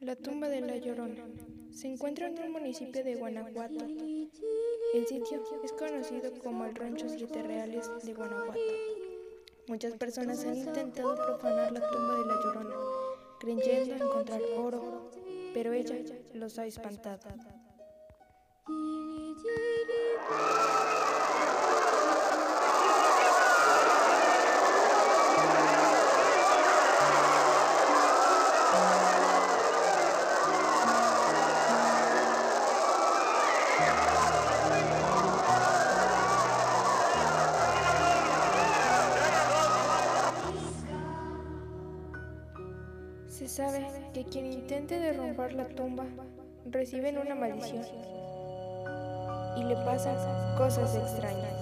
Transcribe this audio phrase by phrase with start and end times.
[0.00, 1.26] La tumba de la Llorona
[1.70, 3.84] se encuentra en un municipio de Guanajuato.
[4.94, 8.58] El sitio es conocido como el Rancho Siete Reales de Guanajuato.
[9.68, 12.76] Muchas personas han intentado profanar la tumba de la Llorona,
[13.40, 15.10] creyendo encontrar oro,
[15.52, 15.96] pero ella
[16.32, 17.28] los ha espantado.
[44.30, 46.04] Quien intente derrumbar la tumba
[46.66, 47.84] recibe una maldición
[49.56, 50.16] y le pasan
[50.56, 51.54] cosas extrañas.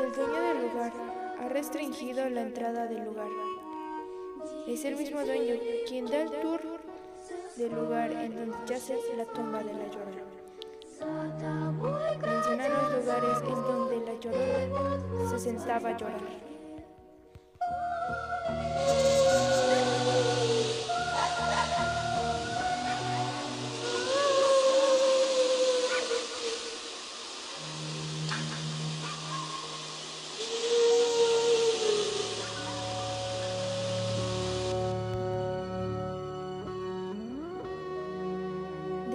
[0.00, 3.28] El dueño del lugar ha restringido la entrada del lugar.
[4.68, 5.54] Es el mismo dueño
[5.88, 6.60] quien da el tour
[7.56, 10.24] del lugar en donde yace la tumba de la Llorona.
[12.20, 16.49] Menciona los lugares en donde la Llorona se sentaba a llorar.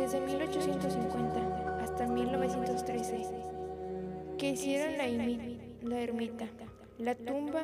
[0.05, 3.25] Desde 1850 hasta 1913,
[4.37, 5.07] que hicieron la,
[5.81, 6.47] la ermita.
[6.99, 7.63] La tumba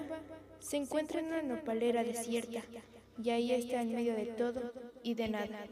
[0.58, 2.62] se encuentra en una nopalera desierta
[3.24, 4.74] y ahí está en medio de todo
[5.04, 5.68] y de nada.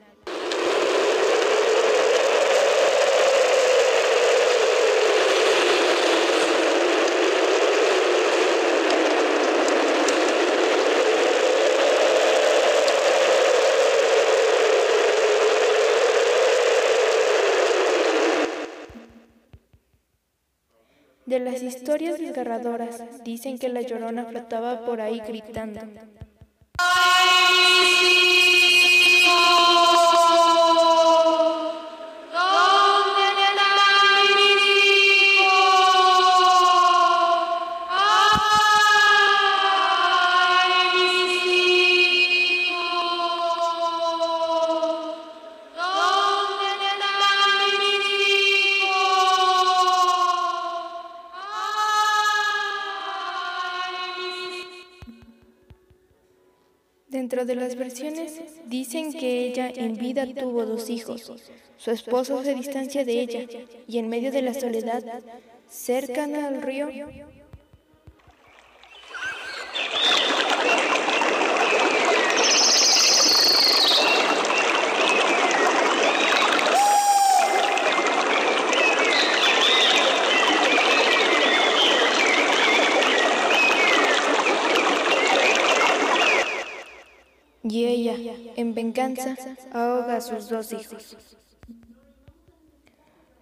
[21.40, 25.80] Las historias desgarradoras dicen que la llorona flotaba por ahí gritando.
[57.46, 61.32] De las versiones dicen que ella en vida tuvo dos hijos.
[61.78, 63.46] Su esposo se distancia de ella
[63.88, 65.04] y en medio de la soledad,
[65.70, 66.90] cercana al río,
[87.70, 88.16] y ella,
[88.56, 89.36] en venganza,
[89.72, 91.18] ahoga a sus dos hijos.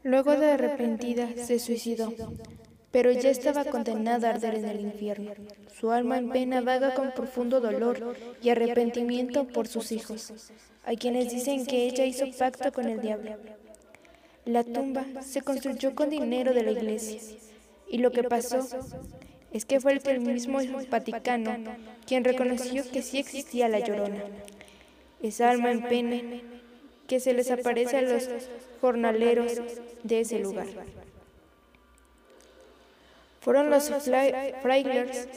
[0.04, 2.14] Luego de arrepentida, se suicidó,
[2.92, 5.32] pero ya estaba condenada a arder en el infierno.
[5.80, 10.32] Su alma en pena vaga con profundo dolor y arrepentimiento por sus hijos.
[10.84, 13.36] Hay quienes dicen que ella hizo pacto con el diablo.
[14.46, 17.20] La tumba se construyó con dinero de la iglesia,
[17.90, 18.66] y lo que pasó
[19.58, 20.60] es que fue el mismo
[20.90, 21.58] Vaticano
[22.06, 24.24] quien reconoció que sí existía la llorona,
[25.24, 26.22] esa alma en pena
[27.08, 28.30] que se les aparece a los
[28.82, 29.54] jornaleros
[30.04, 30.68] de ese lugar.
[33.42, 33.90] Fueron los
[34.62, 35.28] frailes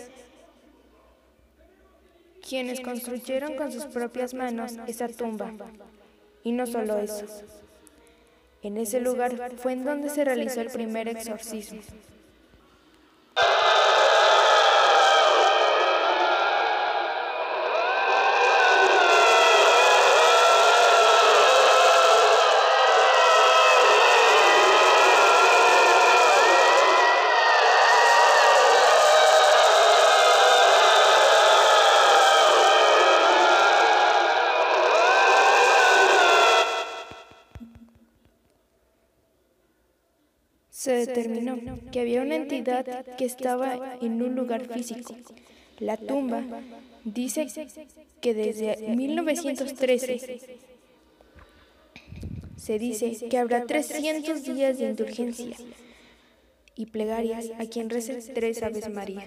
[2.46, 5.52] quienes construyeron con sus propias manos esa tumba.
[6.44, 7.26] Y no solo eso.
[8.62, 11.80] En ese lugar fue en donde se realizó el primer exorcismo.
[40.80, 41.58] Se determinó
[41.92, 45.14] que había una entidad que estaba en un lugar físico.
[45.78, 46.42] La tumba
[47.04, 47.48] dice
[48.22, 50.40] que desde 1913
[52.56, 55.54] se dice que habrá 300 días de indulgencia
[56.76, 59.26] y plegarias a quien rece tres Aves María.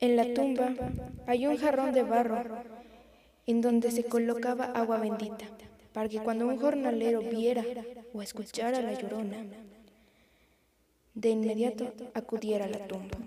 [0.00, 0.74] En la tumba
[1.26, 2.42] hay un jarrón de barro
[3.46, 5.44] en donde se colocaba agua bendita,
[5.92, 7.62] para que cuando un jornalero viera
[8.14, 9.44] o escuchara la llorona,
[11.12, 13.18] de inmediato acudiera a la tumba.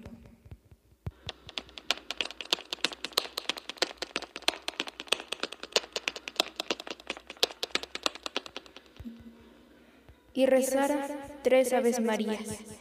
[10.34, 11.08] Y rezara
[11.44, 12.73] tres Aves Marías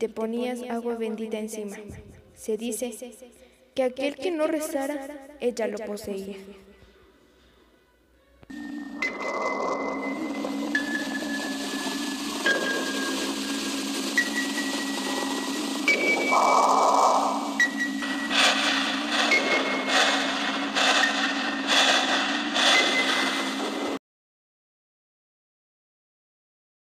[0.00, 1.76] te ponías agua bendita encima.
[2.34, 2.90] Se dice
[3.74, 6.36] que aquel que no rezara, ella lo poseía.